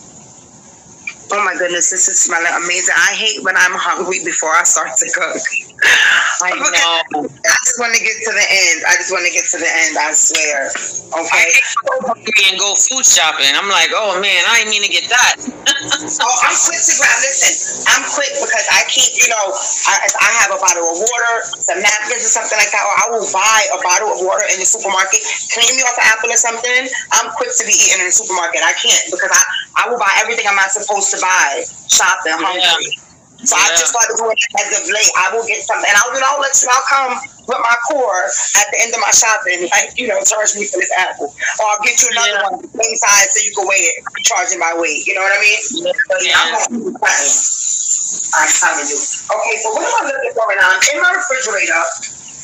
[1.32, 2.94] Oh my goodness, this is smelling amazing.
[2.96, 5.42] I hate when I'm hungry before I start to cook.
[6.44, 7.26] I know.
[7.26, 8.78] I just want to get to the end.
[8.86, 9.94] I just want to get to the end.
[9.96, 10.68] I swear.
[11.24, 11.48] Okay.
[11.48, 12.16] I
[12.52, 13.50] and go food shopping.
[13.56, 15.36] I'm like, oh man, I didn't mean to get that.
[15.46, 17.18] oh, I'm quick to grab.
[17.24, 19.46] Listen, I'm quick because I keep, you know,
[19.88, 23.06] I, I have a bottle of water, some napkins or something like that, or I
[23.16, 25.24] will buy a bottle of water in the supermarket.
[25.56, 26.90] Clean me off an apple or something.
[27.16, 28.62] I'm quick to be eating in the supermarket.
[28.62, 29.42] I can't because I,
[29.80, 32.92] I will buy everything I'm not supposed to buy shopping hungry.
[32.92, 33.05] Yeah.
[33.44, 33.68] So yeah.
[33.68, 35.12] I just started doing it as of late.
[35.20, 36.72] I will get something, and I'll, know, I'll let you.
[36.72, 37.14] I'll come
[37.46, 38.26] with my core
[38.58, 41.66] at the end of my shopping, like you know, charge me for this apple, or
[41.68, 42.48] I'll get you another yeah.
[42.48, 45.06] one same size so you can weigh it, charging by weight.
[45.06, 45.60] You know what I mean?
[45.84, 45.94] Yeah.
[46.08, 49.00] But yeah, I'm gonna I'm telling you.
[49.00, 50.72] Okay, so what am I looking for right now?
[50.72, 51.82] I'm in my refrigerator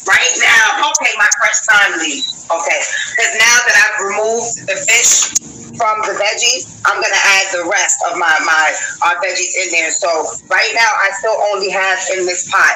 [0.08, 0.92] right now.
[0.92, 2.24] Okay, my fresh thyme leaf.
[2.52, 2.80] Okay,
[3.16, 5.40] because now that I've removed the fish
[5.80, 8.68] from the veggies, I'm gonna add the rest of my my
[9.08, 9.92] uh, veggies in there.
[9.92, 10.10] So
[10.50, 12.76] right now, I still only have in this pot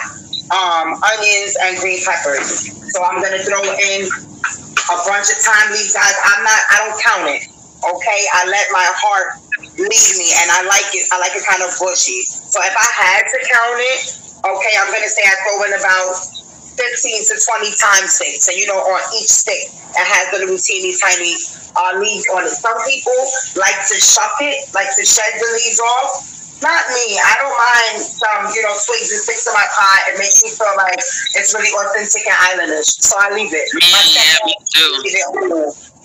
[0.53, 2.71] um, onions and green peppers.
[2.93, 5.95] So I'm gonna throw in a bunch of thyme leaves.
[5.97, 6.61] I, I'm not.
[6.71, 7.43] I don't count it.
[7.83, 9.37] Okay, I let my heart
[9.77, 11.05] lead me, and I like it.
[11.11, 12.23] I like it kind of bushy.
[12.25, 13.99] So if I had to count it,
[14.45, 16.44] okay, I'm gonna say I throw in about
[16.75, 18.47] 15 to 20 thyme sticks.
[18.47, 21.35] And you know, on each stick, it has the little teeny tiny
[21.75, 22.51] uh, leaves on it.
[22.51, 23.15] Some people
[23.55, 26.35] like to shuck it, like to shed the leaves off.
[26.63, 27.19] Not me.
[27.19, 29.99] I don't mind some, you know, twigs and sticks in my pot.
[30.07, 30.97] It makes me feel like
[31.35, 32.95] it's really authentic and islandish.
[33.03, 33.67] So I leave it.
[33.75, 33.83] Me,
[34.15, 34.87] yeah, me too.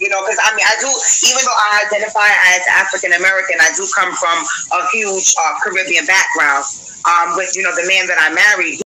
[0.02, 3.70] You know, because I mean, I do, even though I identify as African American, I
[3.78, 4.38] do come from
[4.74, 6.66] a huge uh, Caribbean background.
[7.00, 8.82] Um, with, you know, the man that I married.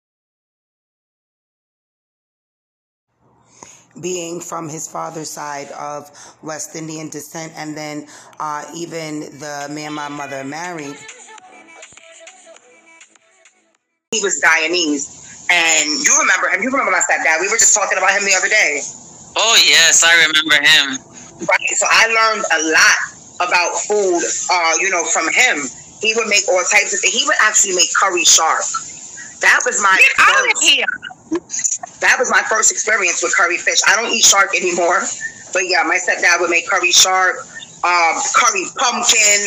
[4.01, 6.11] Being from his father's side of
[6.43, 8.07] West Indian descent, and then
[8.41, 10.97] uh, even the man my mother married.
[14.11, 15.25] He was Guyanese.
[15.51, 16.63] And you remember him.
[16.63, 17.41] You remember my stepdad.
[17.41, 18.81] We were just talking about him the other day.
[19.37, 20.97] Oh, yes, I remember him.
[21.45, 21.71] Right.
[21.77, 22.99] So I learned a lot
[23.45, 25.61] about food, uh, you know, from him.
[26.01, 27.13] He would make all types of things.
[27.13, 28.65] He would actually make curry shark.
[29.41, 29.93] That was my.
[30.01, 30.87] Get out of here.
[32.01, 33.81] That was my first experience with curry fish.
[33.89, 35.01] I don't eat shark anymore,
[35.53, 37.37] but yeah, my stepdad would make curry shark,
[37.85, 39.41] um, curry pumpkin.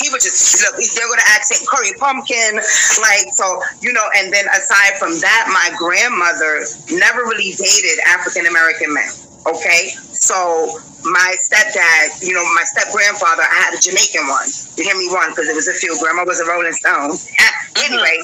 [0.00, 2.56] He would just look, they would accent curry pumpkin,
[3.00, 4.04] like so, you know.
[4.16, 9.10] And then aside from that, my grandmother never really dated African American men.
[9.46, 14.48] Okay, so my stepdad, you know, my step grandfather, I had a Jamaican one.
[14.76, 15.92] You hear me one because it was a few.
[16.00, 17.12] Grandma was a Rolling Stone.
[17.84, 18.16] anyway,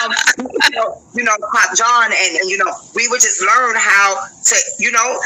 [0.00, 3.76] um, you, know, you know, Pop John, and, and you know, we would just learn
[3.76, 5.20] how to, you know,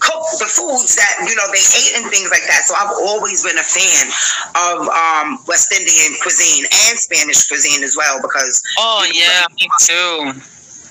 [0.00, 2.64] cook the foods that you know they ate and things like that.
[2.64, 4.08] So I've always been a fan
[4.56, 8.60] of um, West Indian cuisine and Spanish cuisine as well because.
[8.78, 10.40] Oh yeah, me too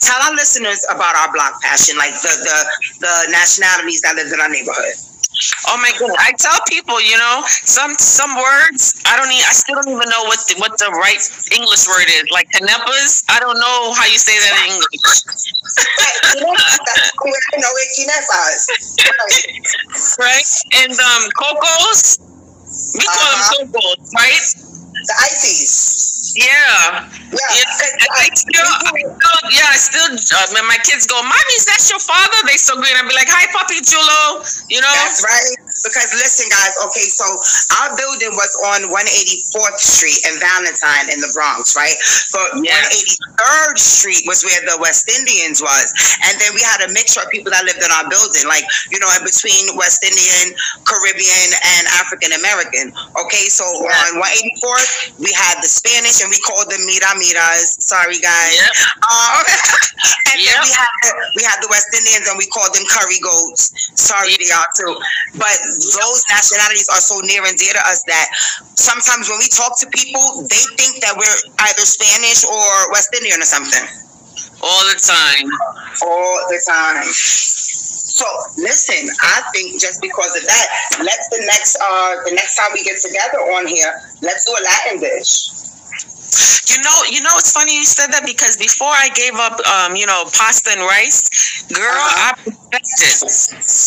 [0.01, 2.57] tell our listeners about our block passion, like the the,
[2.99, 4.95] the nationalities that live in our neighborhood.
[5.67, 6.11] Oh my god!
[6.19, 10.09] I tell people, you know, some some words I don't even I still don't even
[10.09, 11.21] know what the, what the right
[11.55, 12.25] English word is.
[12.31, 15.23] Like canepas, I don't know how you say that in English.
[20.19, 20.49] right?
[20.83, 22.19] And um cocos.
[22.95, 23.65] We call Uh-huh.
[23.65, 23.79] them so
[24.15, 24.68] right?
[25.05, 26.33] The ices.
[26.35, 27.07] Yeah.
[27.31, 27.39] Yeah.
[27.55, 27.63] Yeah,
[28.11, 31.65] I, I still, I still, yeah, I still, uh, when my kids go, Mommy, is
[31.65, 32.39] that your father?
[32.45, 32.95] They so great.
[32.95, 34.43] I'd be like, Hi, Papi Chulo.
[34.69, 34.93] You know?
[34.93, 35.68] That's right.
[35.83, 36.73] Because listen, guys.
[36.89, 37.25] Okay, so
[37.81, 41.95] our building was on 184th Street in Valentine in the Bronx, right?
[42.33, 42.75] But Yeah.
[42.79, 45.87] 183rd Street was where the West Indians was,
[46.27, 48.99] and then we had a mixture of people that lived in our building, like you
[48.99, 52.91] know, in between West Indian, Caribbean, and African American.
[53.25, 54.13] Okay, so Yeah.
[54.13, 57.79] on 184th we had the Spanish, and we called them Mira Miras.
[57.81, 58.55] Sorry, guys.
[58.55, 58.71] Yep.
[59.09, 59.43] Um,
[60.33, 60.53] and Yep.
[60.53, 63.71] then we had the, we had the West Indians, and we called them curry goats.
[63.95, 64.93] Sorry to y'all too,
[65.35, 68.27] but those nationalities are so near and dear to us that
[68.75, 73.41] sometimes when we talk to people, they think that we're either Spanish or West Indian
[73.41, 73.85] or something
[74.61, 75.47] All the time.
[76.03, 77.03] all the time.
[77.05, 78.25] So
[78.57, 80.67] listen, I think just because of that,
[81.05, 84.61] let's the next uh the next time we get together on here, let's do a
[84.63, 85.49] Latin dish.
[86.69, 89.95] You know, you know, it's funny you said that because before I gave up, um,
[89.95, 91.25] you know, pasta and rice,
[91.73, 92.29] girl, Uh-huh.
[92.29, 93.15] I perfected.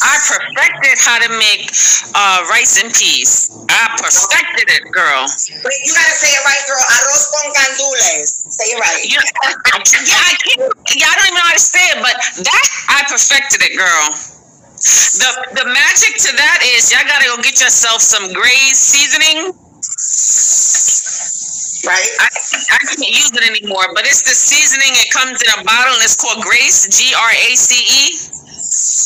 [0.02, 1.70] I perfected how to make
[2.14, 3.48] uh, rice and peas.
[3.70, 5.22] I perfected it, girl.
[5.62, 6.83] Wait, you gotta say it right, girl.
[6.98, 8.28] Arroz con gandules.
[8.50, 9.02] Say it right.
[9.07, 10.66] You, yeah, I can't.
[10.98, 14.07] Yeah, I don't even know how to say it, but that I perfected it, girl.
[14.83, 15.31] The
[15.62, 19.55] the magic to that is y'all gotta go get yourself some Grace seasoning.
[21.83, 22.11] Right?
[22.23, 24.95] I, I can't use it anymore, but it's the seasoning.
[25.03, 28.05] It comes in a bottle and it's called Grace, G R A C E.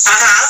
[0.07, 0.45] Uh-huh.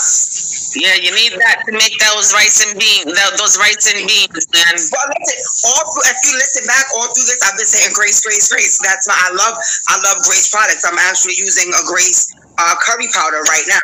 [0.77, 3.09] Yeah, you need that to make those rice and beans,
[3.41, 4.77] those rice and beans, man.
[4.77, 5.41] Well, listen,
[5.73, 8.77] all if you listen back all through this, I've been saying Grace, Grace, Grace.
[8.85, 9.57] That's my I love
[9.89, 10.85] I love Grace products.
[10.85, 12.29] I'm actually using a Grace
[12.61, 13.81] uh, curry powder right now.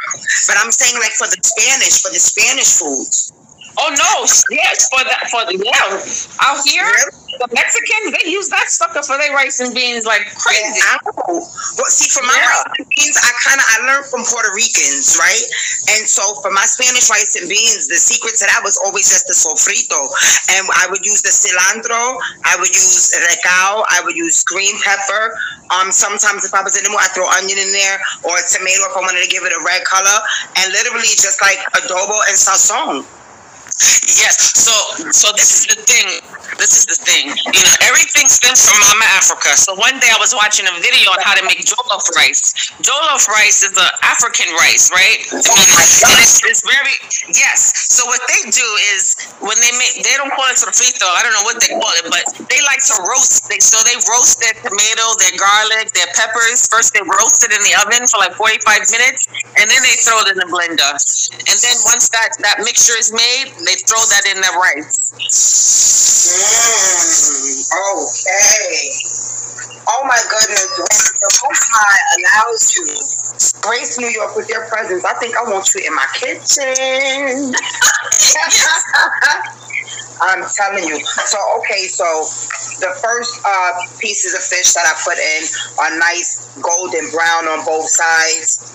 [0.50, 3.32] But I'm saying like for the Spanish, for the Spanish foods.
[3.78, 4.12] Oh no,
[4.50, 6.92] yes, for the for the yeah, out here
[7.40, 10.80] the Mexicans they use that sucker for their rice and beans like crazy.
[11.78, 12.46] Well, see, for my Yeah.
[12.46, 15.44] rice and beans, I kind of I learned from Puerto Ricans, right?
[15.96, 19.26] And so for my Spanish rice and beans, the secret to that was always just
[19.26, 20.00] the sofrito,
[20.54, 25.34] and I would use the cilantro, I would use recao, I would use green pepper.
[25.72, 28.44] Um, sometimes if I was in the mood, I throw onion in there or a
[28.44, 30.18] tomato if I wanted to give it a red color,
[30.60, 33.06] and literally just like adobo and sazon.
[33.80, 34.52] Yes.
[34.54, 34.72] So
[35.10, 36.20] so this is the thing.
[36.60, 37.32] This is the thing.
[37.32, 39.56] You know, everything stems from Mama Africa.
[39.56, 42.52] So one day I was watching a video on how to make jollof rice.
[42.84, 45.18] Jollof rice is the African rice, right?
[45.32, 46.94] And it's, it's very
[47.34, 47.72] yes.
[47.90, 51.08] So what they do is when they make they don't call it sofrito.
[51.08, 53.48] I don't know what they call it, but they like to roast.
[53.48, 56.68] They so they roast their tomato, their garlic, their peppers.
[56.68, 60.20] First they roast it in the oven for like 45 minutes, and then they throw
[60.22, 60.92] it in the blender.
[61.48, 65.12] And then once that that mixture is made, they throw that in the rice.
[66.32, 68.92] Mm, okay.
[69.88, 70.70] Oh my goodness.
[70.78, 70.86] When
[71.20, 72.86] the Most High allows you
[73.60, 77.52] grace New York with your presence, I think I want you in my kitchen.
[80.22, 81.00] I'm telling you.
[81.26, 82.06] So, okay, so
[82.78, 85.42] the first uh, pieces of fish that I put in
[85.78, 88.70] are nice golden brown on both sides.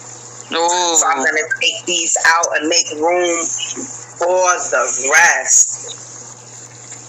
[0.50, 3.39] So I'm gonna take these out and make room
[4.17, 5.93] for the rest.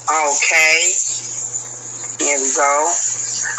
[0.08, 0.80] Okay.
[2.18, 2.72] Here we go.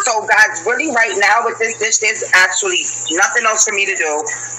[0.03, 2.83] So guys, really right now with this dish, there's actually
[3.15, 4.11] nothing else for me to do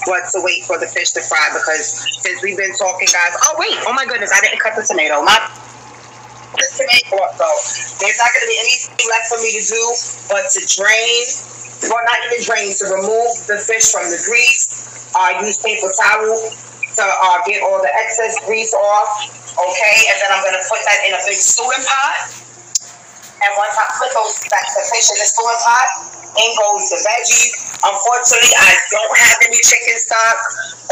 [0.07, 3.37] but to wait for the fish to fry because since we've been talking, guys.
[3.44, 5.20] Oh wait, oh my goodness, I didn't cut the tomato.
[5.20, 5.37] My
[6.57, 7.61] the tomato though.
[8.00, 9.83] There's not gonna be anything left for me to do
[10.33, 11.22] but to drain,
[11.92, 15.12] well not even drain, to remove the fish from the grease.
[15.12, 16.38] Uh, use paper towel
[16.96, 19.11] to uh, get all the excess grease off.
[19.55, 22.16] Okay, and then I'm gonna put that in a big stewing pot.
[23.40, 26.98] And once I put those back the fish in the stewing pot, in goes the
[27.03, 27.70] veggies.
[27.81, 30.37] Unfortunately, I don't have any chicken stock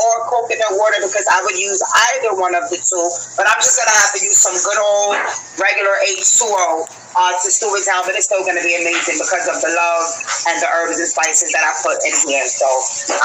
[0.01, 1.79] or coconut water because I would use
[2.17, 3.07] either one of the two.
[3.37, 5.15] But I'm just gonna have to use some good old
[5.61, 8.09] regular H2O uh, to stew it down.
[8.09, 10.05] But it's still gonna be amazing because of the love
[10.49, 12.49] and the herbs and spices that I put in here.
[12.49, 12.67] So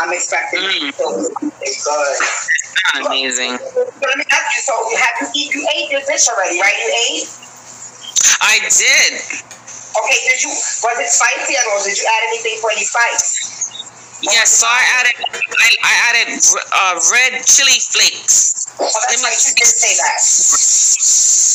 [0.03, 1.07] I'm expecting it to
[1.39, 1.71] be
[3.05, 3.57] amazing.
[3.57, 4.62] So let me ask you.
[4.63, 5.49] So have you eat?
[5.53, 6.75] You ate your dish already, right?
[6.77, 7.29] You ate.
[8.41, 9.12] I did.
[9.93, 11.83] Okay, did you was it spicy at all?
[11.83, 13.53] Did you add anything for any spice?
[14.23, 16.39] Yes, so I added I, I added
[16.73, 18.62] uh, red chili flakes.
[18.79, 19.47] Oh, that's.
[19.47, 20.17] You did say that.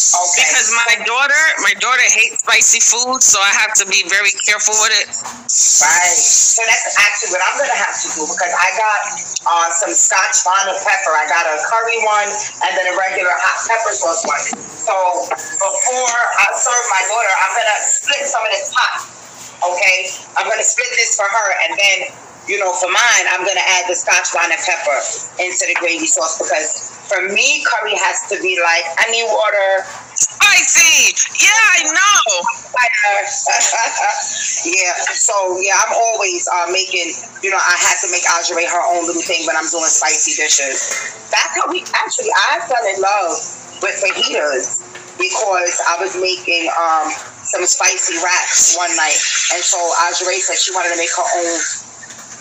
[0.09, 0.47] Okay.
[0.49, 4.73] Because my daughter, my daughter hates spicy food, so I have to be very careful
[4.81, 5.09] with it.
[5.11, 6.17] Right.
[6.17, 9.01] So that's actually what I'm gonna have to do because I got
[9.45, 11.13] uh, some Scotch bonnet pepper.
[11.13, 14.43] I got a curry one and then a regular hot pepper sauce one.
[14.65, 14.95] So
[15.37, 18.95] before I serve my daughter, I'm gonna split some of this pot.
[19.75, 19.99] Okay.
[20.41, 21.99] I'm gonna split this for her and then
[22.49, 24.99] you know, for mine, I'm gonna add the Scotch bonnet pepper
[25.37, 29.89] into the gravy sauce because for me, curry has to be like honey water.
[30.13, 31.17] Spicy.
[31.41, 32.25] Yeah, I know.
[34.69, 34.93] yeah.
[35.17, 35.33] So
[35.65, 37.17] yeah, I'm always uh, making.
[37.41, 40.37] You know, I had to make Ajare her own little thing when I'm doing spicy
[40.37, 41.17] dishes.
[41.33, 42.31] That's how we actually.
[42.33, 43.33] I fell in love
[43.81, 44.85] with fajitas
[45.17, 47.09] because I was making um,
[47.43, 49.19] some spicy wraps one night,
[49.57, 51.57] and so Ajare said she wanted to make her own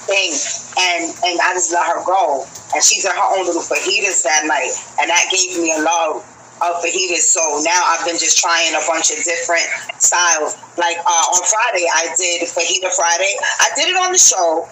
[0.08, 0.32] thing,
[0.78, 2.46] and and I just let her go.
[2.74, 6.22] And she's in her own little fajitas that night, and that gave me a lot
[6.62, 7.30] of fajitas.
[7.30, 9.66] So now I've been just trying a bunch of different
[9.98, 10.58] styles.
[10.78, 13.34] Like uh, on Friday, I did fajita Friday.
[13.62, 14.68] I did it on the show.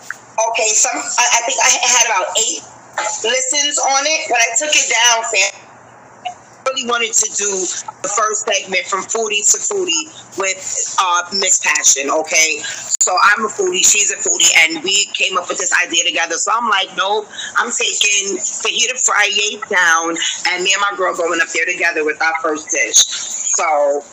[0.52, 2.62] Okay, some I, I think I had about eight
[3.24, 5.65] listens on it, but I took it down, fam
[6.66, 7.50] really wanted to do
[8.02, 10.62] the first segment from foodie to foodie with
[11.00, 12.10] uh, Miss Passion.
[12.10, 12.62] Okay,
[13.02, 16.36] so I'm a foodie, she's a foodie, and we came up with this idea together.
[16.36, 20.18] So I'm like, nope, I'm taking fajita Friday down,
[20.52, 22.98] and me and my girl going up there together with our first dish.
[22.98, 24.04] So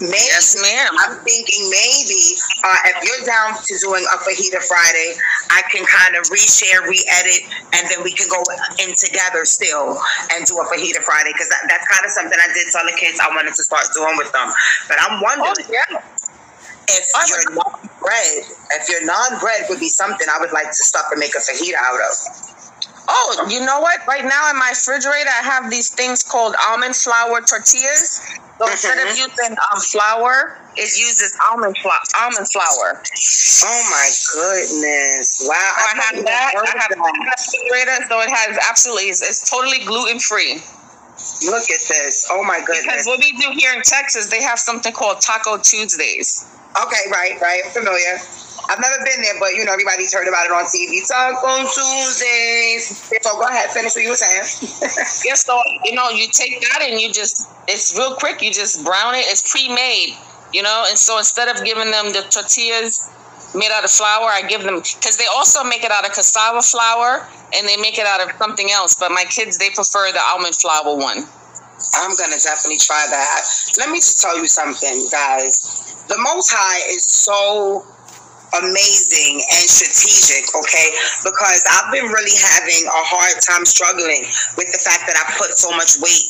[0.00, 0.92] Maybe, yes, ma'am.
[0.98, 2.34] I'm thinking maybe
[2.64, 5.14] uh, if you're down to doing a fajita Friday,
[5.50, 7.42] I can kind of reshare, re-edit,
[7.74, 8.42] and then we can go
[8.82, 9.94] in together still
[10.34, 12.96] and do a fajita Friday because that, that's kind of something I did tell the
[12.98, 14.50] kids I wanted to start doing with them.
[14.88, 15.70] But I'm wondering.
[15.70, 16.02] Oh, yeah.
[16.88, 18.42] If you're non-bread,
[18.74, 21.78] if your non-bread would be something I would like to stop and make a fajita
[21.78, 22.12] out of.
[23.08, 24.06] Oh, you know what?
[24.06, 28.20] Right now in my refrigerator, I have these things called almond flour tortillas.
[28.62, 31.98] So instead of using um, flour, it uses almond flour.
[32.14, 33.02] Almond flour.
[33.02, 35.42] Oh my goodness!
[35.42, 35.58] Wow!
[35.58, 36.52] So I, I have that.
[36.54, 39.10] I have that in the refrigerator, so it has absolutely.
[39.10, 40.62] It's, it's totally gluten free.
[41.50, 42.28] Look at this!
[42.30, 42.86] Oh my goodness!
[42.86, 46.46] Because what we do here in Texas, they have something called Taco Tuesdays.
[46.86, 47.66] Okay, right, right.
[47.74, 48.22] Familiar.
[48.68, 51.06] I've never been there, but you know everybody's heard about it on TV.
[51.06, 53.10] Taco Tuesdays.
[53.22, 54.70] So go ahead, finish what you were saying.
[55.24, 58.42] yes, so you know you take that and you just it's real quick.
[58.42, 59.24] You just brown it.
[59.26, 60.16] It's pre-made,
[60.52, 60.84] you know.
[60.88, 63.10] And so instead of giving them the tortillas
[63.54, 66.62] made out of flour, I give them because they also make it out of cassava
[66.62, 68.94] flour and they make it out of something else.
[68.94, 71.26] But my kids they prefer the almond flour one.
[71.94, 73.42] I'm gonna definitely try that.
[73.78, 76.06] Let me just tell you something, guys.
[76.08, 77.84] The Most High is so
[78.60, 80.88] amazing and strategic, okay?
[81.24, 84.28] Because I've been really having a hard time struggling
[84.60, 86.28] with the fact that I put so much weight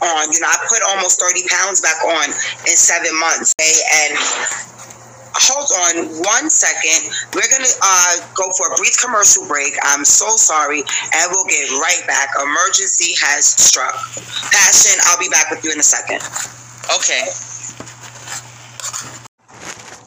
[0.00, 0.32] on.
[0.32, 2.26] You know, I put almost 30 pounds back on
[2.66, 3.76] in seven months, okay?
[4.06, 4.12] And
[5.38, 5.94] hold on
[6.24, 7.12] one second.
[7.34, 9.74] We're going to uh, go for a brief commercial break.
[9.82, 10.80] I'm so sorry.
[10.80, 12.28] And we'll get right back.
[12.42, 13.94] Emergency has struck.
[14.50, 16.22] Passion, I'll be back with you in a second.
[16.96, 17.28] Okay.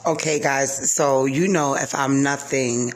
[0.04, 2.92] Okay, guys, so you know if I'm nothing,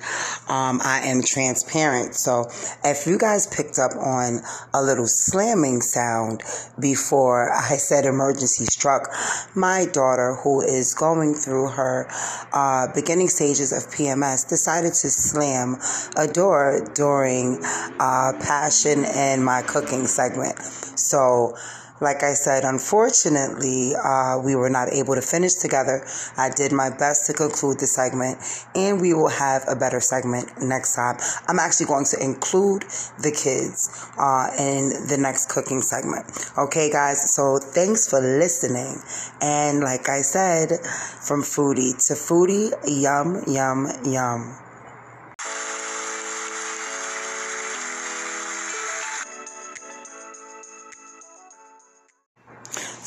[0.49, 2.15] um, I am transparent.
[2.15, 2.49] So
[2.83, 4.39] if you guys picked up on
[4.73, 6.41] a little slamming sound
[6.79, 9.13] before I said emergency struck,
[9.53, 12.07] my daughter, who is going through her
[12.51, 15.77] uh, beginning stages of PMS, decided to slam
[16.17, 17.59] a door during
[17.99, 20.57] uh, Passion and my cooking segment.
[20.97, 21.55] So,
[22.01, 26.05] like I said, unfortunately, uh, we were not able to finish together.
[26.37, 28.37] I did my best to conclude the segment,
[28.75, 31.17] and we will have a better segment next time.
[31.47, 32.83] I'm actually going to include
[33.19, 36.25] the kids uh, in the next cooking segment.
[36.57, 38.99] Okay, guys, so thanks for listening.
[39.41, 40.79] And like I said,
[41.21, 44.64] from foodie to foodie, yum, yum, yum.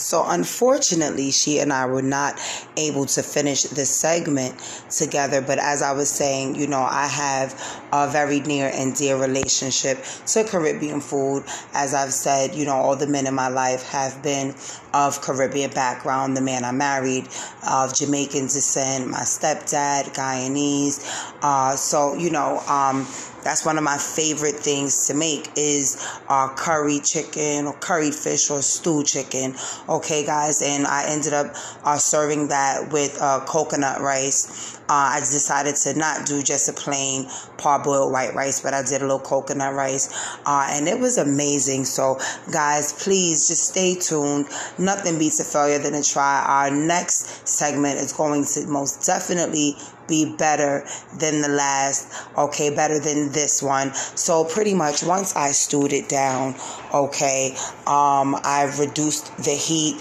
[0.09, 2.41] So, unfortunately, she and I were not
[2.79, 5.43] able to finish this segment together.
[5.43, 7.53] But as I was saying, you know, I have
[7.93, 11.45] a very near and dear relationship to Caribbean food.
[11.75, 14.55] As I've said, you know, all the men in my life have been
[14.95, 16.39] of Caribbean background.
[16.39, 17.29] The man I married
[17.69, 21.05] of Jamaican descent, my stepdad, Guyanese.
[21.43, 23.07] Uh, so, you know, um,
[23.43, 28.51] that's one of my favorite things to make is our curry chicken or curried fish
[28.51, 29.55] or stew chicken.
[29.89, 34.77] Okay, guys, and I ended up uh, serving that with uh, coconut rice.
[34.91, 37.25] Uh, I decided to not do just a plain
[37.59, 40.09] parboiled white rice, but I did a little coconut rice,
[40.47, 41.85] uh, and it was amazing.
[41.85, 42.19] So,
[42.53, 44.47] guys, please just stay tuned.
[44.79, 46.43] Nothing beats a failure than a try.
[46.47, 49.77] Our next segment is going to most definitely
[50.09, 50.85] be better
[51.19, 53.93] than the last, okay, better than this one.
[53.95, 56.55] So pretty much once I stewed it down,
[56.93, 57.53] okay,
[57.87, 60.01] um, I reduced the heat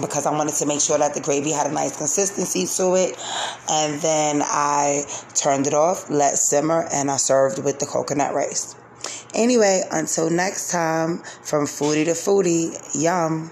[0.00, 3.18] because I wanted to make sure that the gravy had a nice consistency to it.
[3.68, 5.04] And then I
[5.34, 8.76] turned it off, let simmer, and I served with the coconut rice.
[9.34, 13.50] Anyway, until next time, from foodie to foodie, yum.